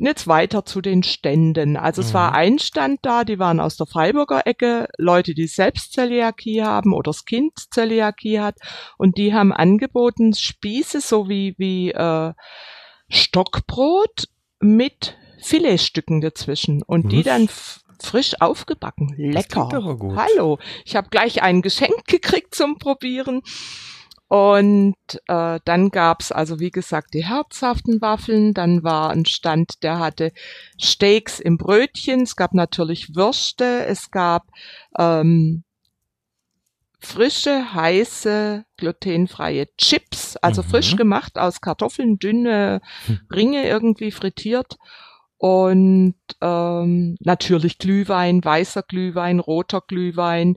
Jetzt 0.00 0.28
weiter 0.28 0.64
zu 0.64 0.80
den 0.80 1.02
Ständen. 1.02 1.76
Also 1.76 2.02
es 2.02 2.14
war 2.14 2.30
Mhm. 2.30 2.36
ein 2.36 2.58
Stand 2.60 3.00
da, 3.02 3.24
die 3.24 3.40
waren 3.40 3.58
aus 3.58 3.76
der 3.76 3.86
Freiburger 3.88 4.46
Ecke, 4.46 4.88
Leute, 4.96 5.34
die 5.34 5.48
selbst 5.48 5.92
Zöliakie 5.92 6.62
haben 6.62 6.92
oder 6.92 7.08
das 7.10 7.24
Kind 7.24 7.52
Zöliakie 7.72 8.38
hat. 8.38 8.54
Und 8.96 9.18
die 9.18 9.34
haben 9.34 9.52
angeboten 9.52 10.34
Spieße 10.34 11.00
so 11.00 11.28
wie, 11.28 11.56
wie 11.58 11.90
äh, 11.90 12.32
Stockbrot 13.08 14.28
mit 14.60 15.16
Filetstücken 15.42 16.20
dazwischen. 16.20 16.82
Und 16.84 17.10
die 17.10 17.18
Was? 17.18 17.24
dann 17.24 17.48
frisch 18.02 18.40
aufgebacken. 18.40 19.14
Lecker. 19.16 19.68
Hallo. 20.16 20.58
Ich 20.84 20.96
habe 20.96 21.08
gleich 21.10 21.42
ein 21.42 21.62
Geschenk 21.62 22.04
gekriegt 22.06 22.54
zum 22.54 22.78
Probieren. 22.78 23.42
Und 24.30 24.94
äh, 25.26 25.58
dann 25.64 25.88
gab's 25.90 26.32
also 26.32 26.60
wie 26.60 26.70
gesagt 26.70 27.14
die 27.14 27.24
herzhaften 27.24 28.02
Waffeln. 28.02 28.52
Dann 28.52 28.82
war 28.84 29.10
ein 29.10 29.24
Stand, 29.24 29.82
der 29.82 29.98
hatte 29.98 30.32
Steaks 30.78 31.40
im 31.40 31.56
Brötchen. 31.56 32.22
Es 32.22 32.36
gab 32.36 32.52
natürlich 32.52 33.14
Würste. 33.16 33.86
Es 33.86 34.10
gab 34.10 34.44
ähm, 34.98 35.64
frische, 37.00 37.72
heiße, 37.72 38.64
glutenfreie 38.76 39.66
Chips, 39.78 40.36
also 40.36 40.62
Mhm. 40.62 40.66
frisch 40.66 40.96
gemacht 40.96 41.38
aus 41.38 41.60
Kartoffeln, 41.60 42.18
dünne 42.18 42.80
Hm. 43.06 43.20
Ringe 43.32 43.66
irgendwie 43.66 44.10
frittiert. 44.10 44.76
Und 45.38 46.16
ähm, 46.40 47.16
natürlich 47.20 47.78
Glühwein, 47.78 48.44
weißer 48.44 48.82
Glühwein, 48.82 49.38
roter 49.38 49.80
Glühwein, 49.80 50.56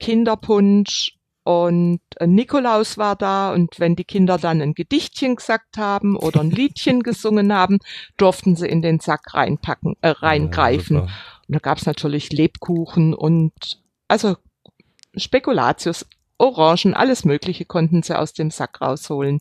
Kinderpunsch 0.00 1.18
und 1.44 2.00
äh, 2.16 2.26
Nikolaus 2.26 2.98
war 2.98 3.16
da 3.16 3.52
und 3.52 3.80
wenn 3.80 3.96
die 3.96 4.04
Kinder 4.04 4.38
dann 4.38 4.62
ein 4.62 4.74
Gedichtchen 4.74 5.36
gesagt 5.36 5.76
haben 5.76 6.16
oder 6.16 6.40
ein 6.40 6.50
Liedchen 6.50 7.02
gesungen 7.02 7.52
haben, 7.52 7.78
durften 8.16 8.54
sie 8.54 8.68
in 8.68 8.80
den 8.80 9.00
Sack 9.00 9.34
reinpacken, 9.34 9.96
äh, 10.02 10.08
reingreifen. 10.08 10.96
Ja, 10.96 11.02
Und 11.02 11.10
da 11.48 11.58
gab's 11.58 11.86
natürlich 11.86 12.32
Lebkuchen 12.32 13.12
und 13.14 13.52
also 14.06 14.36
Spekulatius, 15.16 16.06
Orangen, 16.38 16.94
alles 16.94 17.24
Mögliche 17.24 17.64
konnten 17.64 18.02
sie 18.02 18.18
aus 18.18 18.32
dem 18.32 18.50
Sack 18.50 18.80
rausholen. 18.80 19.40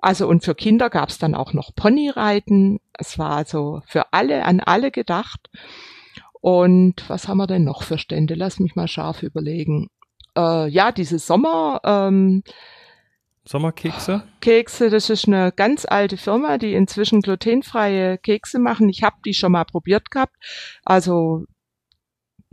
Also 0.00 0.26
und 0.28 0.44
für 0.44 0.54
Kinder 0.54 0.90
gab's 0.90 1.18
dann 1.18 1.34
auch 1.34 1.52
noch 1.52 1.74
Ponyreiten. 1.74 2.80
Es 2.92 3.18
war 3.18 3.36
also 3.36 3.82
für 3.86 4.12
alle, 4.12 4.44
an 4.44 4.60
alle 4.60 4.90
gedacht. 4.90 5.50
Und 6.40 7.08
was 7.08 7.28
haben 7.28 7.38
wir 7.38 7.46
denn 7.46 7.64
noch 7.64 7.82
für 7.82 7.98
Stände? 7.98 8.34
Lass 8.34 8.60
mich 8.60 8.74
mal 8.74 8.88
scharf 8.88 9.22
überlegen. 9.22 9.88
Äh, 10.36 10.68
ja, 10.68 10.90
diese 10.92 11.18
Sommer, 11.18 11.80
ähm, 11.84 12.42
Sommerkekse? 13.44 14.22
Kekse, 14.40 14.90
das 14.90 15.10
ist 15.10 15.26
eine 15.26 15.50
ganz 15.50 15.84
alte 15.84 16.16
Firma, 16.16 16.58
die 16.58 16.74
inzwischen 16.74 17.20
glutenfreie 17.20 18.18
Kekse 18.18 18.58
machen. 18.58 18.88
Ich 18.88 19.02
habe 19.02 19.16
die 19.24 19.34
schon 19.34 19.52
mal 19.52 19.64
probiert 19.64 20.10
gehabt. 20.10 20.36
Also 20.84 21.46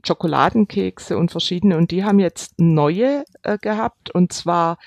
Schokoladenkekse 0.05 1.17
und 1.17 1.31
verschiedene. 1.31 1.77
Und 1.77 1.91
die 1.91 2.03
haben 2.03 2.19
jetzt 2.19 2.53
neue 2.57 3.25
äh, 3.43 3.57
gehabt. 3.57 4.11
Und 4.11 4.33
zwar 4.33 4.77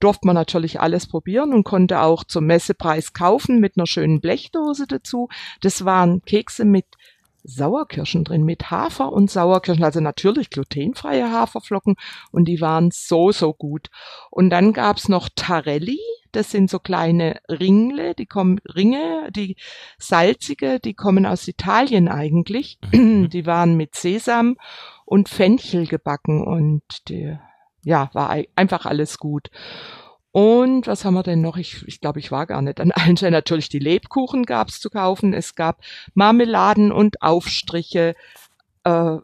durfte 0.00 0.26
man 0.26 0.34
natürlich 0.34 0.80
alles 0.80 1.06
probieren 1.06 1.52
und 1.52 1.64
konnte 1.64 2.00
auch 2.00 2.24
zum 2.24 2.46
Messepreis 2.46 3.12
kaufen 3.12 3.60
mit 3.60 3.76
einer 3.76 3.86
schönen 3.86 4.20
Blechdose 4.20 4.86
dazu. 4.86 5.28
Das 5.60 5.84
waren 5.84 6.22
Kekse 6.22 6.64
mit 6.64 6.86
Sauerkirschen 7.46 8.24
drin, 8.24 8.44
mit 8.44 8.70
Hafer 8.70 9.12
und 9.12 9.30
Sauerkirschen, 9.30 9.84
also 9.84 10.00
natürlich 10.00 10.50
glutenfreie 10.50 11.30
Haferflocken 11.30 11.94
und 12.32 12.46
die 12.48 12.60
waren 12.60 12.90
so, 12.92 13.30
so 13.30 13.54
gut. 13.54 13.88
Und 14.30 14.50
dann 14.50 14.72
gab's 14.72 15.08
noch 15.08 15.28
Tarelli, 15.34 16.00
das 16.32 16.50
sind 16.50 16.68
so 16.68 16.78
kleine 16.78 17.40
Ringle, 17.48 18.14
die 18.14 18.26
kommen, 18.26 18.58
Ringe, 18.74 19.30
die 19.34 19.56
salzige, 19.98 20.80
die 20.80 20.94
kommen 20.94 21.24
aus 21.24 21.48
Italien 21.48 22.08
eigentlich. 22.08 22.78
Mhm. 22.92 23.30
Die 23.30 23.46
waren 23.46 23.76
mit 23.76 23.94
Sesam 23.94 24.56
und 25.04 25.28
Fenchel 25.28 25.86
gebacken 25.86 26.44
und 26.46 26.82
die, 27.08 27.38
ja, 27.86 28.10
war 28.12 28.30
ei- 28.30 28.48
einfach 28.56 28.84
alles 28.84 29.18
gut. 29.18 29.48
Und 30.32 30.86
was 30.86 31.04
haben 31.06 31.14
wir 31.14 31.22
denn 31.22 31.40
noch? 31.40 31.56
Ich, 31.56 31.82
ich 31.86 32.00
glaube, 32.00 32.18
ich 32.18 32.30
war 32.30 32.44
gar 32.46 32.60
nicht 32.60 32.80
an 32.80 32.92
allen 32.92 33.16
Stellen. 33.16 33.32
Natürlich 33.32 33.68
die 33.70 33.78
Lebkuchen 33.78 34.44
gab's 34.44 34.80
zu 34.80 34.90
kaufen. 34.90 35.32
Es 35.32 35.54
gab 35.54 35.80
Marmeladen 36.14 36.92
und 36.92 37.22
Aufstriche. 37.22 38.14
Äh, 38.84 39.16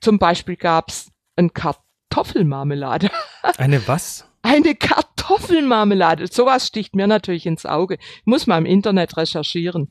zum 0.00 0.18
Beispiel 0.20 0.56
gab's 0.56 1.10
ein 1.36 1.52
Kartoffelmarmelade. 1.52 3.10
Eine 3.58 3.86
was? 3.88 4.28
Eine 4.42 4.74
Kartoffelmarmelade. 4.74 6.26
Sowas 6.28 6.66
sticht 6.66 6.94
mir 6.94 7.06
natürlich 7.06 7.46
ins 7.46 7.66
Auge. 7.66 7.94
Ich 8.00 8.26
muss 8.26 8.46
mal 8.46 8.58
im 8.58 8.66
Internet 8.66 9.16
recherchieren. 9.16 9.90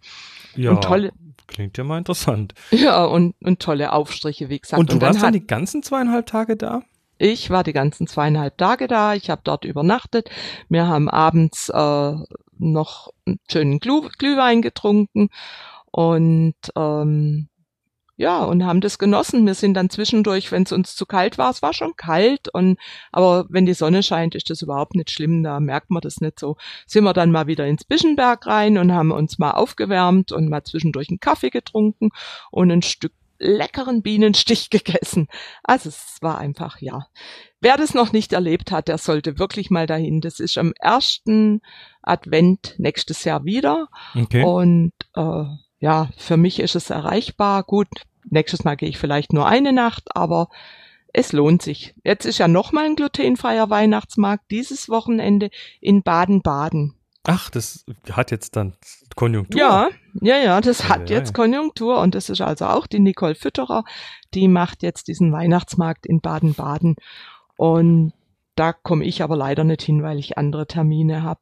Ja, 0.56 0.72
Und 0.72 0.84
tolle, 0.84 1.12
klingt 1.48 1.78
ja 1.78 1.84
mal 1.84 1.98
interessant. 1.98 2.54
ja, 2.72 3.04
und, 3.06 3.36
und 3.44 3.62
tolle 3.62 3.92
Aufstriche, 3.94 4.50
wie 4.50 4.60
gesagt. 4.60 4.80
Und 4.80 4.92
du 4.92 5.00
dann 5.00 5.10
warst 5.10 5.20
dann 5.22 5.28
hat- 5.28 5.34
die 5.36 5.48
ganzen 5.48 5.84
zweieinhalb 5.84 6.26
Tage 6.28 6.56
da? 6.58 6.84
Ich 7.24 7.52
war 7.52 7.64
die 7.64 7.72
ganzen 7.72 8.08
zweieinhalb 8.08 8.58
Tage 8.58 8.88
da. 8.88 9.14
Ich 9.14 9.30
habe 9.30 9.42
dort 9.44 9.64
übernachtet. 9.64 10.32
Wir 10.70 10.88
haben 10.88 11.08
abends 11.08 11.70
äh, 11.70 12.16
noch 12.58 13.14
einen 13.28 13.40
schönen 13.48 13.80
Glüh 13.80 14.10
Glühwein 14.18 14.64
getrunken 14.64 15.30
und 15.92 16.56
ähm, 16.76 17.48
ja 18.18 18.44
und 18.44 18.66
haben 18.66 18.82
das 18.82 18.98
genossen. 18.98 19.46
Wir 19.46 19.54
sind 19.54 19.76
dann 19.76 19.92
zwischendurch, 19.92 20.52
wenn 20.52 20.64
es 20.64 20.72
uns 20.72 20.96
zu 20.96 21.06
kalt 21.06 21.38
war, 21.38 21.52
es 21.52 21.62
war 21.62 21.74
schon 21.74 21.96
kalt 21.96 22.50
und 22.56 22.80
aber 23.12 23.46
wenn 23.50 23.68
die 23.68 23.76
Sonne 23.76 24.02
scheint, 24.02 24.34
ist 24.34 24.50
das 24.50 24.64
überhaupt 24.64 24.96
nicht 24.96 25.12
schlimm. 25.12 25.44
Da 25.44 25.60
merkt 25.60 25.92
man 25.92 26.02
das 26.02 26.22
nicht 26.22 26.40
so. 26.40 26.58
Sind 26.88 27.04
wir 27.04 27.14
dann 27.14 27.30
mal 27.30 27.46
wieder 27.46 27.68
ins 27.68 27.84
Bischenberg 27.84 28.48
rein 28.48 28.80
und 28.80 28.94
haben 28.94 29.12
uns 29.12 29.38
mal 29.38 29.52
aufgewärmt 29.52 30.32
und 30.32 30.50
mal 30.50 30.64
zwischendurch 30.64 31.10
einen 31.10 31.20
Kaffee 31.20 31.52
getrunken 31.52 32.10
und 32.50 32.72
ein 32.72 32.82
Stück 32.82 33.14
leckeren 33.42 34.02
Bienenstich 34.02 34.70
gegessen. 34.70 35.28
Also 35.64 35.90
es 35.90 36.18
war 36.22 36.38
einfach, 36.38 36.80
ja. 36.80 37.08
Wer 37.60 37.78
das 37.78 37.94
noch 37.94 38.12
nicht 38.14 38.34
erlebt 38.34 38.72
hat, 38.72 38.88
der 38.88 38.98
sollte 38.98 39.38
wirklich 39.38 39.70
mal 39.70 39.88
dahin. 39.88 40.22
Das 40.22 40.40
ist 40.40 40.58
am 40.58 40.74
ersten 40.80 41.62
Advent 42.02 42.76
nächstes 42.78 43.24
Jahr 43.24 43.44
wieder. 43.44 43.90
Okay. 44.16 44.44
Und 44.44 44.94
äh, 45.16 45.44
ja, 45.80 46.10
für 46.18 46.38
mich 46.38 46.60
ist 46.60 46.76
es 46.76 46.90
erreichbar. 46.90 47.64
Gut, 47.64 47.90
nächstes 48.30 48.64
Mal 48.64 48.76
gehe 48.76 48.90
ich 48.90 48.98
vielleicht 48.98 49.34
nur 49.34 49.48
eine 49.48 49.74
Nacht, 49.74 50.16
aber 50.16 50.50
es 51.14 51.34
lohnt 51.34 51.62
sich. 51.62 51.94
Jetzt 52.04 52.26
ist 52.26 52.38
ja 52.38 52.48
nochmal 52.48 52.86
ein 52.86 52.96
glutenfreier 52.96 53.70
Weihnachtsmarkt 53.70 54.50
dieses 54.50 54.90
Wochenende 54.90 55.50
in 55.82 56.04
Baden-Baden. 56.04 56.96
Ach, 57.24 57.50
das 57.50 57.86
hat 58.12 58.32
jetzt 58.32 58.56
dann 58.56 58.74
Konjunktur. 59.16 59.60
Ja, 59.60 59.90
ja, 60.22 60.38
ja, 60.38 60.62
das 60.62 60.90
hat 60.90 61.10
ei, 61.10 61.14
jetzt 61.14 61.30
ei. 61.30 61.34
Konjunktur 61.34 62.00
und 62.00 62.16
das 62.16 62.30
ist 62.30 62.42
also 62.42 62.66
auch 62.66 62.88
die 62.88 63.00
Nicole 63.00 63.36
Fütterer, 63.36 63.84
die 64.34 64.48
macht 64.48 64.82
jetzt 64.82 65.08
diesen 65.08 65.32
Weihnachtsmarkt 65.32 66.06
in 66.06 66.20
Baden-Baden 66.22 66.96
und 67.58 68.14
da 68.56 68.74
komme 68.74 69.06
ich 69.06 69.22
aber 69.22 69.36
leider 69.36 69.64
nicht 69.64 69.82
hin, 69.84 70.04
weil 70.04 70.20
ich 70.20 70.38
andere 70.38 70.66
Termine 70.68 71.24
habe. 71.24 71.42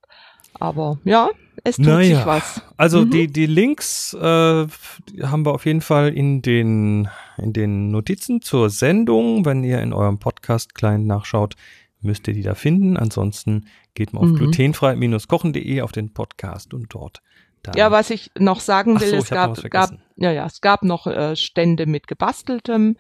Aber 0.60 0.98
ja, 1.06 1.30
es 1.64 1.78
tut 1.78 1.86
Naja, 1.86 2.18
sich 2.18 2.26
was. 2.26 2.62
Also 2.76 3.06
Mhm. 3.06 3.12
die, 3.12 3.28
die 3.28 3.46
Links 3.46 4.14
äh, 4.14 4.66
die 5.10 5.24
haben 5.24 5.46
wir 5.46 5.54
auf 5.54 5.66
jeden 5.66 5.82
Fall 5.82 6.10
in 6.14 6.42
den, 6.42 7.08
in 7.38 7.54
den 7.54 7.92
Notizen 7.92 8.42
zur 8.42 8.70
Sendung. 8.70 9.46
Wenn 9.46 9.64
ihr 9.64 9.80
in 9.82 9.94
eurem 9.94 10.20
Podcast-Client 10.20 11.06
nachschaut, 11.06 11.56
müsst 12.02 12.28
ihr 12.28 12.34
die 12.34 12.42
da 12.44 12.56
finden. 12.56 12.98
Ansonsten 12.98 13.66
geht 14.00 14.14
mal 14.14 14.22
auf 14.22 14.30
Mhm. 14.30 14.36
glutenfrei-kochen.de 14.36 15.82
auf 15.82 15.92
den 15.92 16.14
Podcast 16.14 16.74
und 16.74 16.94
dort 16.94 17.22
dann. 17.64 17.76
Ja, 17.76 17.92
was 17.92 18.10
ich 18.10 18.32
noch 18.40 18.62
sagen 18.62 19.02
will, 19.02 19.10
so, 19.10 19.18
es 19.18 19.30
gab, 19.30 19.62
gab, 19.70 19.92
ja, 20.16 20.32
ja, 20.32 20.46
es 20.46 20.62
gab 20.62 20.84
noch 20.84 21.06
äh, 21.06 21.36
Stände 21.36 21.86
mit 21.86 22.08
gebasteltem, 22.08 22.96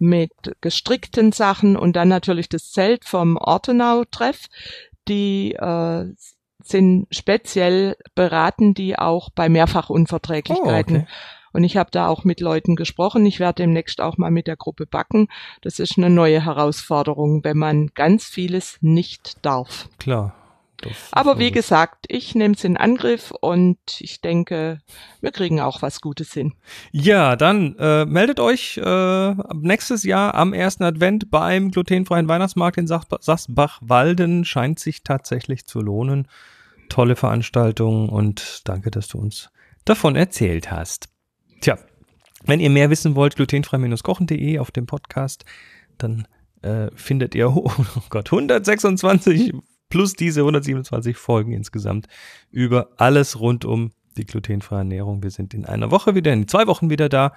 mit 0.00 0.32
gestrickten 0.60 1.30
Sachen 1.30 1.76
und 1.76 1.94
dann 1.94 2.08
natürlich 2.08 2.48
das 2.48 2.72
Zelt 2.72 3.04
vom 3.04 3.36
Ortenau-Treff. 3.36 4.46
Die 5.06 5.52
äh, 5.52 6.06
sind 6.64 7.06
speziell 7.12 7.96
beraten, 8.16 8.74
die 8.74 8.98
auch 8.98 9.30
bei 9.30 9.48
Mehrfachunverträglichkeiten. 9.48 10.96
Oh, 10.96 11.00
okay. 11.00 11.08
Und 11.52 11.64
ich 11.64 11.76
habe 11.76 11.90
da 11.92 12.08
auch 12.08 12.24
mit 12.24 12.40
Leuten 12.40 12.74
gesprochen. 12.76 13.24
Ich 13.26 13.38
werde 13.40 13.62
demnächst 13.62 14.00
auch 14.00 14.18
mal 14.18 14.30
mit 14.30 14.46
der 14.48 14.56
Gruppe 14.56 14.86
backen. 14.86 15.28
Das 15.62 15.78
ist 15.78 15.98
eine 15.98 16.10
neue 16.10 16.44
Herausforderung, 16.44 17.44
wenn 17.44 17.58
man 17.58 17.88
ganz 17.94 18.24
vieles 18.24 18.78
nicht 18.80 19.44
darf. 19.44 19.88
Klar. 19.98 20.34
Aber 21.12 21.38
wie 21.38 21.50
gesagt, 21.50 22.06
ich 22.08 22.34
nehme 22.34 22.54
es 22.54 22.64
in 22.64 22.76
Angriff 22.76 23.32
und 23.40 23.78
ich 23.98 24.20
denke, 24.20 24.80
wir 25.20 25.30
kriegen 25.30 25.60
auch 25.60 25.82
was 25.82 26.00
Gutes 26.00 26.32
hin. 26.32 26.54
Ja, 26.92 27.36
dann 27.36 27.76
äh, 27.78 28.04
meldet 28.04 28.40
euch 28.40 28.78
äh, 28.78 29.34
nächstes 29.54 30.04
Jahr 30.04 30.34
am 30.34 30.52
ersten 30.52 30.84
Advent 30.84 31.30
beim 31.30 31.70
glutenfreien 31.70 32.28
Weihnachtsmarkt 32.28 32.78
in 32.78 32.86
Sach 32.86 33.04
Sachbach-Walden. 33.20 34.44
Scheint 34.44 34.78
sich 34.78 35.02
tatsächlich 35.02 35.66
zu 35.66 35.80
lohnen. 35.80 36.28
Tolle 36.88 37.16
Veranstaltung 37.16 38.08
und 38.08 38.62
danke, 38.64 38.90
dass 38.90 39.08
du 39.08 39.18
uns 39.18 39.50
davon 39.84 40.16
erzählt 40.16 40.70
hast. 40.70 41.08
Tja, 41.60 41.78
wenn 42.44 42.60
ihr 42.60 42.70
mehr 42.70 42.90
wissen 42.90 43.14
wollt, 43.14 43.36
glutenfrei-kochen.de 43.36 44.58
auf 44.58 44.70
dem 44.70 44.86
Podcast, 44.86 45.44
dann 45.98 46.26
äh, 46.62 46.88
findet 46.94 47.34
ihr, 47.34 47.48
oh 47.56 47.70
Gott, 48.08 48.32
126 48.32 49.52
plus 49.90 50.14
diese 50.14 50.40
127 50.40 51.16
Folgen 51.16 51.52
insgesamt 51.52 52.06
über 52.50 52.88
alles 52.96 53.38
rund 53.38 53.66
um 53.66 53.92
die 54.16 54.24
glutenfreie 54.24 54.78
Ernährung. 54.78 55.22
Wir 55.22 55.30
sind 55.30 55.52
in 55.54 55.66
einer 55.66 55.90
Woche 55.90 56.14
wieder, 56.14 56.32
in 56.32 56.48
zwei 56.48 56.66
Wochen 56.66 56.88
wieder 56.90 57.08
da. 57.08 57.32